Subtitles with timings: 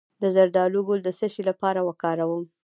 [0.21, 2.43] د زردالو ګل د څه لپاره وکاروم؟